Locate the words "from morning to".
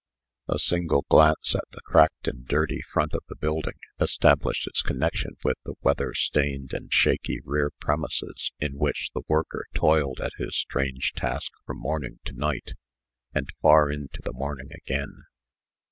11.67-12.33